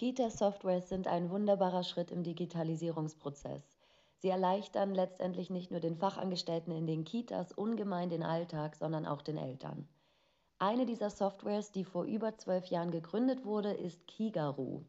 [0.00, 3.60] Kita-Softwares sind ein wunderbarer Schritt im Digitalisierungsprozess.
[4.16, 9.20] Sie erleichtern letztendlich nicht nur den Fachangestellten in den Kitas ungemein den Alltag, sondern auch
[9.20, 9.86] den Eltern.
[10.58, 14.80] Eine dieser Softwares, die vor über zwölf Jahren gegründet wurde, ist Kigaru.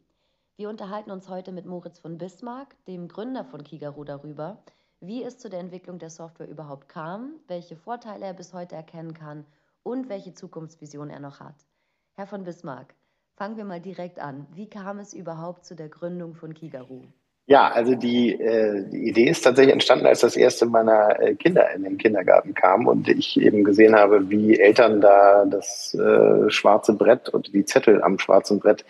[0.56, 4.64] Wir unterhalten uns heute mit Moritz von Bismarck, dem Gründer von Kigaru, darüber,
[5.02, 9.14] wie es zu der Entwicklung der Software überhaupt kam, welche Vorteile er bis heute erkennen
[9.14, 9.46] kann
[9.84, 11.68] und welche Zukunftsvision er noch hat.
[12.14, 12.96] Herr von Bismarck,
[13.42, 14.46] Fangen wir mal direkt an.
[14.54, 17.02] Wie kam es überhaupt zu der Gründung von Kigaru?
[17.48, 21.74] Ja, also die, äh, die Idee ist tatsächlich entstanden, als das erste meiner äh, Kinder
[21.74, 26.94] in den Kindergarten kam und ich eben gesehen habe, wie Eltern da das äh, schwarze
[26.94, 28.86] Brett und die Zettel am schwarzen Brett,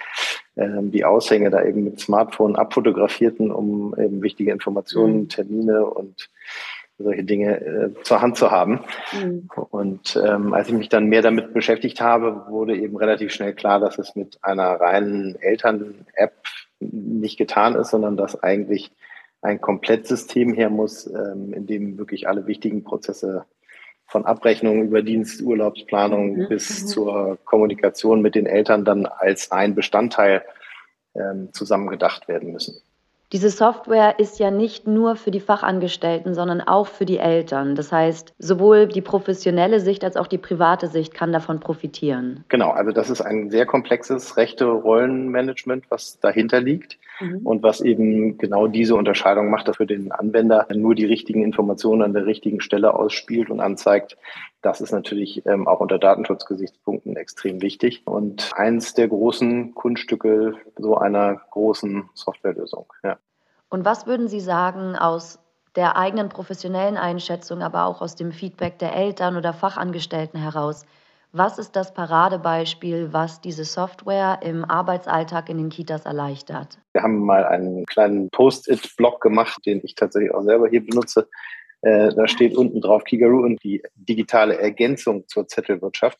[0.55, 5.29] äh, die Aushänge da eben mit Smartphone abfotografierten, um eben wichtige Informationen, mhm.
[5.29, 6.29] Termine und
[7.01, 8.81] solche Dinge äh, zur Hand zu haben.
[9.13, 9.49] Mhm.
[9.69, 13.79] Und ähm, als ich mich dann mehr damit beschäftigt habe, wurde eben relativ schnell klar,
[13.79, 16.33] dass es mit einer reinen Eltern-App
[16.79, 18.91] nicht getan ist, sondern dass eigentlich
[19.41, 23.45] ein Komplettsystem her muss, ähm, in dem wirklich alle wichtigen Prozesse
[24.05, 26.47] von Abrechnung über Dienst, Urlaubsplanung mhm.
[26.49, 26.87] bis mhm.
[26.87, 30.43] zur Kommunikation mit den Eltern dann als ein Bestandteil
[31.15, 32.81] ähm, zusammengedacht werden müssen.
[33.31, 37.75] Diese Software ist ja nicht nur für die Fachangestellten, sondern auch für die Eltern.
[37.75, 42.43] Das heißt, sowohl die professionelle Sicht als auch die private Sicht kann davon profitieren.
[42.49, 47.39] Genau, also das ist ein sehr komplexes Rechte-Rollenmanagement, was dahinter liegt mhm.
[47.45, 52.01] und was eben genau diese Unterscheidung macht, dass für den Anwender nur die richtigen Informationen
[52.01, 54.17] an der richtigen Stelle ausspielt und anzeigt.
[54.61, 60.97] Das ist natürlich ähm, auch unter Datenschutzgesichtspunkten extrem wichtig und eins der großen Kunststücke so
[60.97, 62.85] einer großen Softwarelösung.
[63.03, 63.17] Ja.
[63.69, 65.39] Und was würden Sie sagen aus
[65.75, 70.85] der eigenen professionellen Einschätzung, aber auch aus dem Feedback der Eltern oder Fachangestellten heraus?
[71.33, 76.77] Was ist das Paradebeispiel, was diese Software im Arbeitsalltag in den Kitas erleichtert?
[76.91, 81.29] Wir haben mal einen kleinen Post-it-Blog gemacht, den ich tatsächlich auch selber hier benutze.
[81.81, 86.19] Äh, da steht unten drauf Kigaru und die digitale Ergänzung zur Zettelwirtschaft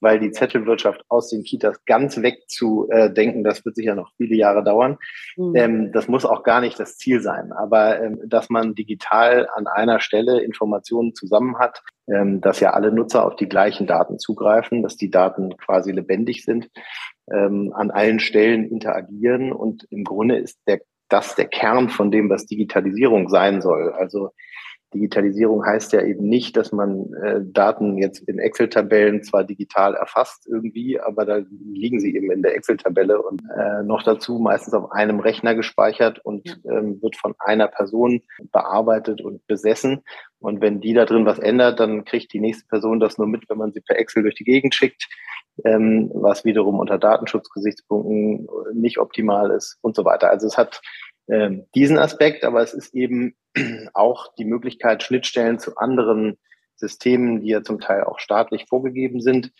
[0.00, 4.98] weil die Zettelwirtschaft aus den Kitas ganz wegzudenken, das wird sicher noch viele Jahre dauern.
[5.36, 5.56] Mhm.
[5.56, 7.52] Ähm, das muss auch gar nicht das Ziel sein.
[7.52, 12.92] Aber ähm, dass man digital an einer Stelle Informationen zusammen hat, ähm, dass ja alle
[12.92, 16.70] Nutzer auf die gleichen Daten zugreifen, dass die Daten quasi lebendig sind,
[17.30, 22.30] ähm, an allen Stellen interagieren und im Grunde ist der, das der Kern von dem,
[22.30, 23.92] was Digitalisierung sein soll.
[23.92, 24.30] Also
[24.92, 30.48] Digitalisierung heißt ja eben nicht, dass man äh, Daten jetzt in Excel-Tabellen zwar digital erfasst
[30.48, 31.40] irgendwie, aber da
[31.72, 36.18] liegen sie eben in der Excel-Tabelle und äh, noch dazu meistens auf einem Rechner gespeichert
[36.24, 40.02] und ähm, wird von einer Person bearbeitet und besessen.
[40.40, 43.48] Und wenn die da drin was ändert, dann kriegt die nächste Person das nur mit,
[43.48, 45.08] wenn man sie per Excel durch die Gegend schickt,
[45.64, 50.30] ähm, was wiederum unter Datenschutzgesichtspunkten nicht optimal ist und so weiter.
[50.30, 50.80] Also es hat
[51.74, 53.34] diesen Aspekt, aber es ist eben
[53.94, 56.38] auch die Möglichkeit, Schnittstellen zu anderen
[56.80, 59.52] Systemen, die ja zum Teil auch staatlich vorgegeben sind,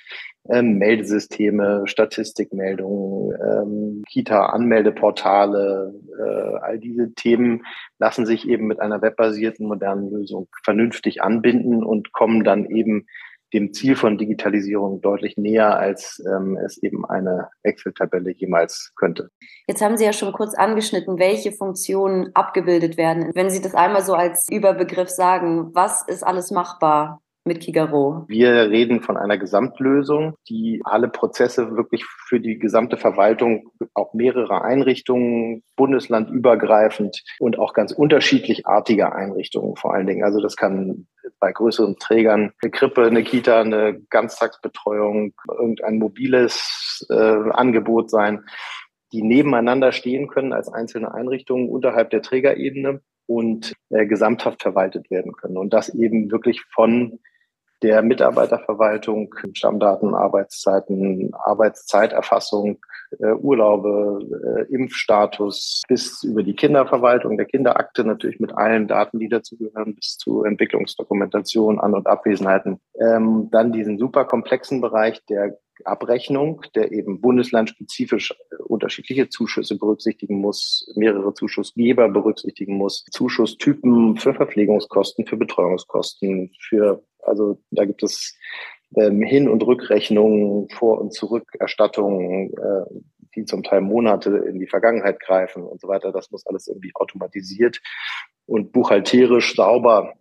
[0.48, 7.64] ähm, Meldesysteme, Statistikmeldungen, ähm, Kita-Anmeldeportale, äh, all diese Themen
[7.98, 13.06] lassen sich eben mit einer webbasierten modernen Lösung vernünftig anbinden und kommen dann eben
[13.52, 19.30] dem Ziel von Digitalisierung deutlich näher, als ähm, es eben eine Excel-Tabelle jemals könnte.
[19.66, 23.30] Jetzt haben Sie ja schon kurz angeschnitten, welche Funktionen abgebildet werden.
[23.34, 27.20] Wenn Sie das einmal so als Überbegriff sagen, was ist alles machbar?
[27.44, 28.24] mit Kigaro?
[28.28, 34.62] Wir reden von einer Gesamtlösung, die alle Prozesse wirklich für die gesamte Verwaltung, auch mehrere
[34.62, 40.22] Einrichtungen, bundeslandübergreifend und auch ganz unterschiedlichartige Einrichtungen vor allen Dingen.
[40.22, 41.06] Also das kann
[41.40, 48.44] bei größeren Trägern eine Krippe, eine Kita, eine Ganztagsbetreuung, irgendein mobiles äh, Angebot sein,
[49.12, 55.32] die nebeneinander stehen können als einzelne Einrichtungen unterhalb der Trägerebene und äh, gesamthaft verwaltet werden
[55.32, 55.56] können.
[55.56, 57.18] Und das eben wirklich von
[57.82, 62.78] der Mitarbeiterverwaltung, Stammdaten, Arbeitszeiten, Arbeitszeiterfassung,
[63.18, 69.28] äh, Urlaube, äh, Impfstatus bis über die Kinderverwaltung der Kinderakte natürlich mit allen Daten, die
[69.28, 72.80] dazugehören, bis zu Entwicklungsdokumentation, An- und Abwesenheiten.
[73.00, 80.40] Ähm, dann diesen super komplexen Bereich der Abrechnung, der eben bundeslandspezifisch äh, unterschiedliche Zuschüsse berücksichtigen
[80.40, 88.36] muss, mehrere Zuschussgeber berücksichtigen muss, Zuschusstypen für Verpflegungskosten, für Betreuungskosten, für also da gibt es
[88.96, 93.00] ähm, Hin- und Rückrechnungen, Vor- und Zurückerstattungen, äh,
[93.36, 96.12] die zum Teil Monate in die Vergangenheit greifen und so weiter.
[96.12, 97.80] Das muss alles irgendwie automatisiert
[98.46, 100.14] und buchhalterisch sauber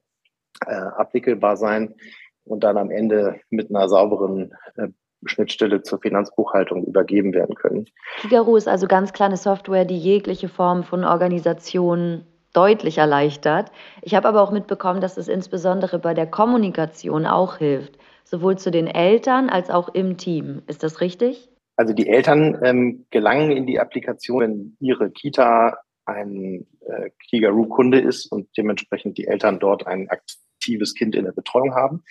[0.66, 1.96] äh, abwickelbar sein
[2.44, 4.90] und dann am Ende mit einer sauberen äh,
[5.26, 7.86] Schnittstelle zur Finanzbuchhaltung übergeben werden können.
[8.18, 13.72] Figaro ist also ganz kleine Software, die jegliche Form von Organisation deutlich erleichtert.
[14.02, 18.72] Ich habe aber auch mitbekommen, dass es insbesondere bei der Kommunikation auch hilft, sowohl zu
[18.72, 20.62] den Eltern als auch im Team.
[20.68, 21.50] Ist das richtig?
[21.76, 28.32] Also die Eltern ähm, gelangen in die Applikation, wenn ihre Kita ein äh, Kigaroo-Kunde ist
[28.32, 32.04] und dementsprechend die Eltern dort ein aktives Kind in der Betreuung haben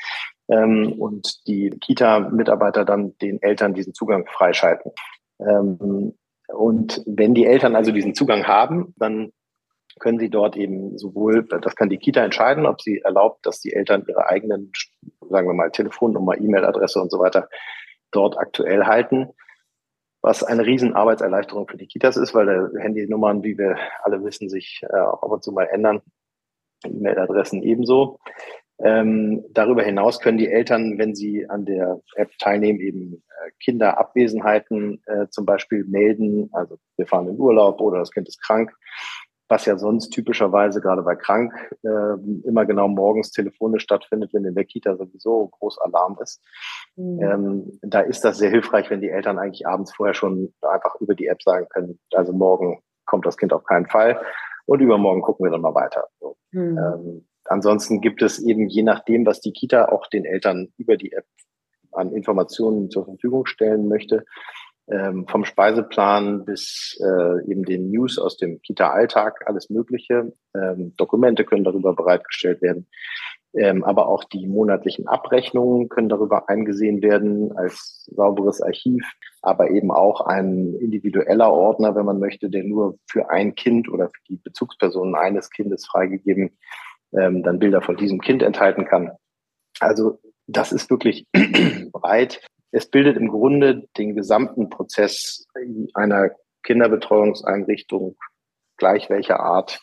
[0.49, 4.93] ähm, und die Kita-Mitarbeiter dann den Eltern diesen Zugang freischalten.
[5.41, 6.15] Ähm,
[6.49, 9.33] und wenn die Eltern also diesen Zugang haben, dann
[9.99, 13.73] können sie dort eben sowohl, das kann die Kita entscheiden, ob sie erlaubt, dass die
[13.73, 14.73] Eltern ihre eigenen,
[15.29, 17.49] sagen wir mal, Telefonnummer, E-Mail-Adresse und so weiter
[18.11, 19.29] dort aktuell halten
[20.23, 24.81] was eine riesen Arbeitserleichterung für die Kitas ist, weil Handynummern, wie wir alle wissen, sich
[24.83, 26.03] äh, auch ab und zu mal ändern.
[26.85, 28.19] E-Mail-Adressen ebenso.
[28.81, 35.03] Ähm, darüber hinaus können die Eltern, wenn sie an der App teilnehmen, eben äh, Kinderabwesenheiten
[35.07, 36.49] äh, zum Beispiel melden.
[36.53, 38.73] Also wir fahren in Urlaub oder das Kind ist krank
[39.49, 41.53] was ja sonst typischerweise gerade bei krank
[41.83, 46.43] äh, immer genau morgens telefonisch stattfindet, wenn in der Kita sowieso groß Alarm ist.
[46.97, 47.23] Mhm.
[47.23, 51.15] Ähm, da ist das sehr hilfreich, wenn die Eltern eigentlich abends vorher schon einfach über
[51.15, 54.21] die App sagen können, also morgen kommt das Kind auf keinen Fall
[54.67, 56.09] und übermorgen gucken wir dann mal weiter.
[56.21, 56.37] So.
[56.53, 56.79] Mhm.
[56.79, 61.13] Ähm, ansonsten gibt es eben je nachdem, was die Kita auch den Eltern über die
[61.13, 61.25] App
[61.93, 64.25] an Informationen zur Verfügung stellen möchte,
[64.91, 70.33] ähm, vom Speiseplan bis äh, eben den News aus dem Kita-Alltag, alles Mögliche.
[70.55, 72.87] Ähm, Dokumente können darüber bereitgestellt werden.
[73.55, 79.03] Ähm, aber auch die monatlichen Abrechnungen können darüber eingesehen werden als sauberes Archiv,
[79.41, 84.09] aber eben auch ein individueller Ordner, wenn man möchte, der nur für ein Kind oder
[84.09, 86.59] für die Bezugspersonen eines Kindes freigegeben
[87.13, 89.13] ähm, dann Bilder von diesem Kind enthalten kann.
[89.81, 91.27] Also das ist wirklich
[91.93, 92.41] breit
[92.71, 95.47] es bildet im Grunde den gesamten Prozess
[95.95, 96.31] einer
[96.63, 98.17] Kinderbetreuungseinrichtung,
[98.77, 99.81] gleich welcher Art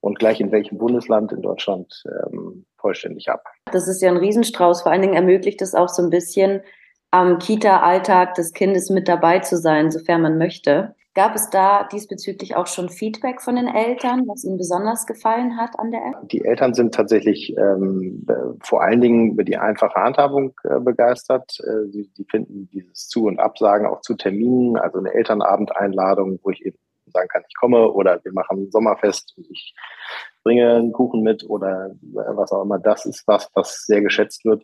[0.00, 3.44] und gleich in welchem Bundesland in Deutschland ähm, vollständig ab.
[3.72, 4.82] Das ist ja ein Riesenstrauß.
[4.82, 6.62] Vor allen Dingen ermöglicht es auch so ein bisschen
[7.10, 10.94] am Kita-Alltag des Kindes mit dabei zu sein, sofern man möchte.
[11.18, 15.76] Gab es da diesbezüglich auch schon Feedback von den Eltern, was ihnen besonders gefallen hat
[15.76, 16.28] an der App?
[16.28, 21.58] Die Eltern sind tatsächlich ähm, äh, vor allen Dingen über die einfache Handhabung äh, begeistert.
[21.58, 26.50] Äh, sie, sie, finden dieses Zu- und Absagen auch zu Terminen, also eine Elternabendeinladung, wo
[26.50, 26.78] ich eben
[27.12, 29.74] sagen kann, ich komme oder wir machen ein Sommerfest und ich
[30.44, 32.78] bringe einen Kuchen mit oder was auch immer.
[32.78, 34.62] Das ist was, was sehr geschätzt wird.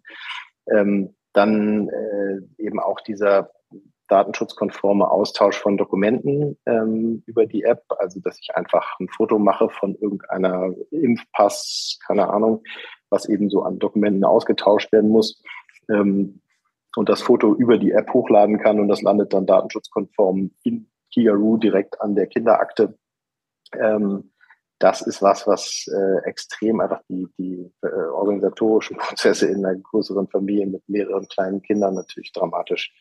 [0.70, 3.50] Ähm, dann äh, eben auch dieser
[4.08, 9.68] datenschutzkonforme Austausch von Dokumenten ähm, über die App, also dass ich einfach ein Foto mache
[9.70, 12.62] von irgendeiner Impfpass, keine Ahnung,
[13.10, 15.42] was eben so an Dokumenten ausgetauscht werden muss
[15.88, 16.40] ähm,
[16.96, 21.56] und das Foto über die App hochladen kann und das landet dann datenschutzkonform in Kigaroo
[21.56, 22.98] direkt an der Kinderakte.
[23.78, 24.30] Ähm,
[24.78, 30.28] das ist was, was äh, extrem einfach die, die äh, organisatorischen Prozesse in einer größeren
[30.28, 32.92] Familie mit mehreren kleinen Kindern natürlich dramatisch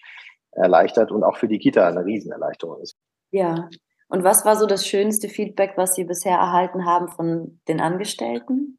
[0.56, 2.96] erleichtert und auch für die Kita eine Riesenerleichterung ist.
[3.32, 3.70] Ja.
[4.08, 8.78] Und was war so das schönste Feedback, was Sie bisher erhalten haben von den Angestellten?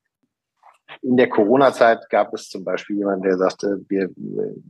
[1.02, 4.10] In der Corona-Zeit gab es zum Beispiel jemanden, der sagte, wir,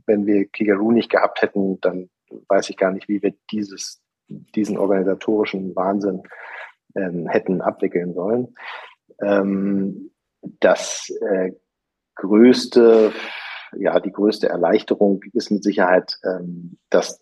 [0.05, 2.09] wenn wir Kigaroo nicht gehabt hätten, dann
[2.47, 6.23] weiß ich gar nicht, wie wir dieses, diesen organisatorischen Wahnsinn
[6.95, 8.55] ähm, hätten abwickeln sollen.
[9.21, 10.11] Ähm,
[10.59, 11.51] das äh,
[12.15, 13.11] größte
[13.77, 17.21] ja, die größte Erleichterung ist mit Sicherheit ähm, das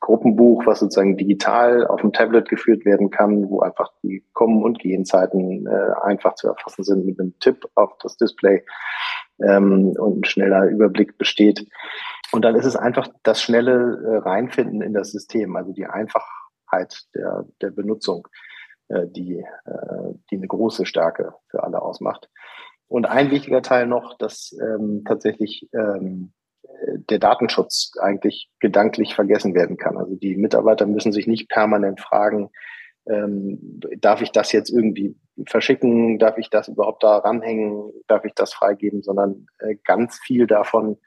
[0.00, 4.80] Gruppenbuch, was sozusagen digital auf dem Tablet geführt werden kann, wo einfach die Kommen- und
[4.80, 8.64] Gehenzeiten äh, einfach zu erfassen sind mit einem Tipp auf das Display
[9.40, 11.66] ähm, und ein schneller Überblick besteht.
[12.32, 17.04] Und dann ist es einfach das schnelle äh, Reinfinden in das System, also die Einfachheit
[17.14, 18.26] der, der Benutzung,
[18.88, 22.28] äh, die, äh, die eine große Stärke für alle ausmacht.
[22.92, 26.34] Und ein wichtiger Teil noch, dass ähm, tatsächlich ähm,
[27.08, 29.96] der Datenschutz eigentlich gedanklich vergessen werden kann.
[29.96, 32.50] Also die Mitarbeiter müssen sich nicht permanent fragen,
[33.08, 38.34] ähm, darf ich das jetzt irgendwie verschicken, darf ich das überhaupt da ranhängen, darf ich
[38.34, 40.98] das freigeben, sondern äh, ganz viel davon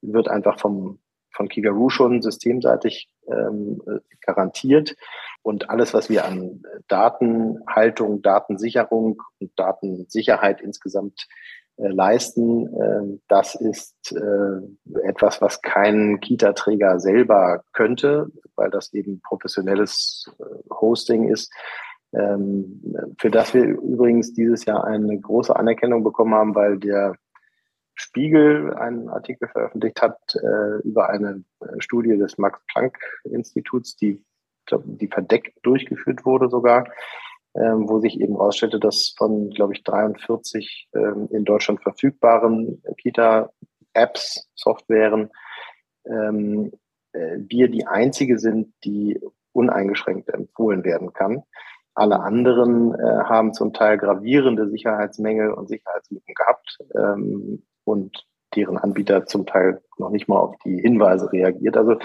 [0.00, 0.98] wird einfach vom,
[1.30, 3.82] von Kigaroo schon systemseitig ähm,
[4.22, 4.96] garantiert.
[5.44, 11.28] Und alles, was wir an Datenhaltung, Datensicherung und Datensicherheit insgesamt
[11.76, 19.20] äh, leisten, äh, das ist äh, etwas, was kein Kita-Träger selber könnte, weil das eben
[19.20, 21.52] professionelles äh, Hosting ist.
[22.14, 22.80] Ähm,
[23.18, 27.16] für das wir übrigens dieses Jahr eine große Anerkennung bekommen haben, weil der
[27.96, 34.24] Spiegel einen Artikel veröffentlicht hat äh, über eine äh, Studie des Max-Planck-Instituts, die,
[34.84, 36.86] die verdeckt durchgeführt wurde sogar,
[37.54, 44.50] ähm, wo sich eben herausstellte, dass von, glaube ich, 43 ähm, in Deutschland verfügbaren Kita-Apps,
[44.54, 45.30] Softwaren,
[46.06, 46.72] ähm,
[47.12, 49.20] äh, wir die einzige sind, die
[49.52, 51.44] uneingeschränkt empfohlen werden kann.
[51.94, 59.26] Alle anderen äh, haben zum Teil gravierende Sicherheitsmängel und Sicherheitslücken gehabt ähm, und deren Anbieter
[59.26, 61.76] zum Teil noch nicht mal auf die Hinweise reagiert.
[61.76, 61.96] Also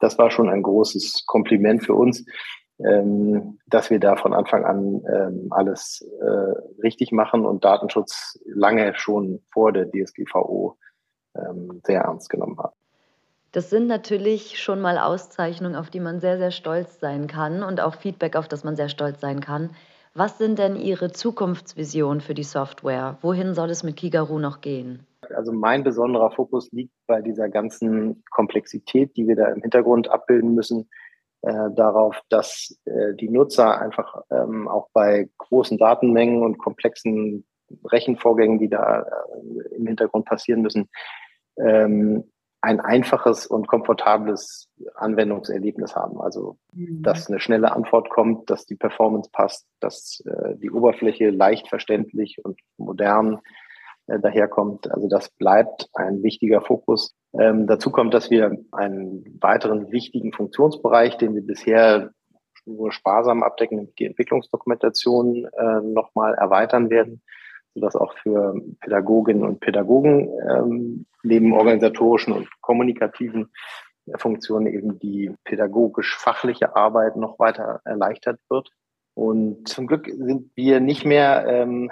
[0.00, 2.24] das war schon ein großes Kompliment für uns,
[2.78, 8.94] ähm, dass wir da von Anfang an ähm, alles äh, richtig machen und Datenschutz lange
[8.96, 10.76] schon vor der DSGVO
[11.36, 12.74] ähm, sehr ernst genommen haben.
[13.52, 17.80] Das sind natürlich schon mal Auszeichnungen, auf die man sehr, sehr stolz sein kann und
[17.80, 19.70] auch Feedback, auf das man sehr stolz sein kann.
[20.12, 23.18] Was sind denn Ihre Zukunftsvisionen für die Software?
[23.22, 25.06] Wohin soll es mit Kigaru noch gehen?
[25.32, 30.54] Also mein besonderer Fokus liegt bei dieser ganzen Komplexität, die wir da im Hintergrund abbilden
[30.54, 30.88] müssen,
[31.42, 37.44] äh, darauf, dass äh, die Nutzer einfach ähm, auch bei großen Datenmengen und komplexen
[37.84, 40.88] Rechenvorgängen, die da äh, im Hintergrund passieren müssen,
[41.58, 42.30] ähm,
[42.64, 46.18] ein einfaches und komfortables Anwendungserlebnis haben.
[46.18, 47.02] Also, mhm.
[47.02, 52.38] dass eine schnelle Antwort kommt, dass die Performance passt, dass äh, die Oberfläche leicht verständlich
[52.42, 53.40] und modern
[54.06, 54.90] äh, daherkommt.
[54.90, 57.14] Also das bleibt ein wichtiger Fokus.
[57.38, 62.10] Ähm, dazu kommt, dass wir einen weiteren wichtigen Funktionsbereich, den wir bisher
[62.66, 67.22] nur sparsam abdecken, nämlich die Entwicklungsdokumentation, äh, nochmal erweitern werden
[67.74, 73.50] sodass auch für Pädagoginnen und Pädagogen ähm, neben organisatorischen und kommunikativen
[74.16, 78.70] Funktionen eben die pädagogisch-fachliche Arbeit noch weiter erleichtert wird.
[79.14, 81.90] Und zum Glück sind wir nicht mehr ähm,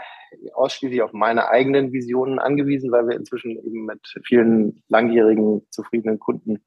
[0.55, 6.65] ausschließlich auf meine eigenen Visionen angewiesen, weil wir inzwischen eben mit vielen langjährigen, zufriedenen Kunden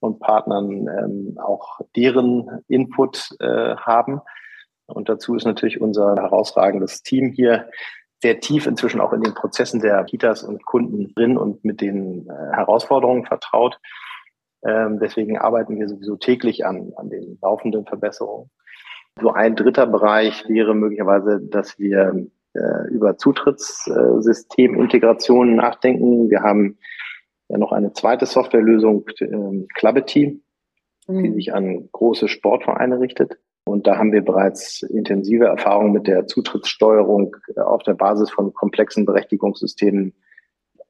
[0.00, 4.20] und Partnern ähm, auch deren Input äh, haben.
[4.86, 7.68] Und dazu ist natürlich unser herausragendes Team hier
[8.22, 12.28] sehr tief inzwischen auch in den Prozessen der Kitas und Kunden drin und mit den
[12.28, 13.78] äh, Herausforderungen vertraut.
[14.64, 18.50] Ähm, deswegen arbeiten wir sowieso täglich an, an den laufenden Verbesserungen.
[19.20, 26.30] So ein dritter Bereich wäre möglicherweise, dass wir äh, über Zutrittssystemintegrationen nachdenken.
[26.30, 26.78] Wir haben
[27.48, 30.40] ja noch eine zweite Softwarelösung, äh, Clubity,
[31.06, 31.24] mhm.
[31.24, 33.38] die sich an große Sportvereine richtet.
[33.64, 38.54] Und da haben wir bereits intensive Erfahrungen mit der Zutrittssteuerung äh, auf der Basis von
[38.54, 40.14] komplexen Berechtigungssystemen,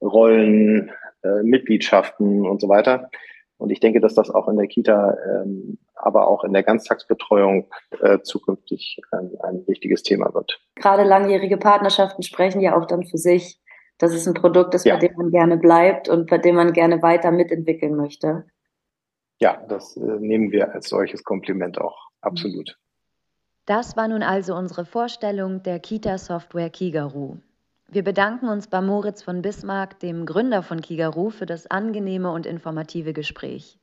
[0.01, 0.93] Rollen,
[1.23, 3.11] äh, Mitgliedschaften und so weiter.
[3.57, 7.69] Und ich denke, dass das auch in der Kita, ähm, aber auch in der Ganztagsbetreuung
[8.01, 10.61] äh, zukünftig ein, ein wichtiges Thema wird.
[10.77, 13.61] Gerade langjährige Partnerschaften sprechen ja auch dann für sich.
[13.99, 14.95] Das ist ein Produkt, das ja.
[14.95, 18.45] bei dem man gerne bleibt und bei dem man gerne weiter mitentwickeln möchte.
[19.41, 22.79] Ja, das äh, nehmen wir als solches Kompliment auch Absolut.
[23.67, 27.37] Das war nun also unsere Vorstellung der Kita-Software Kigaru.
[27.91, 32.47] Wir bedanken uns bei Moritz von Bismarck, dem Gründer von Kigaru, für das angenehme und
[32.47, 33.79] informative Gespräch.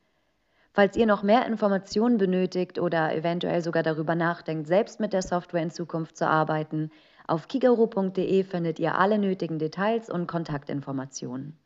[0.75, 5.63] Falls ihr noch mehr Informationen benötigt oder eventuell sogar darüber nachdenkt, selbst mit der Software
[5.63, 6.91] in Zukunft zu arbeiten,
[7.27, 11.57] auf kigaru.de findet ihr alle nötigen Details und Kontaktinformationen.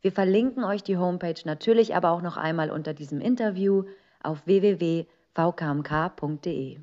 [0.00, 3.84] Wir verlinken euch die Homepage natürlich aber auch noch einmal unter diesem Interview
[4.24, 6.78] auf www vkmk.de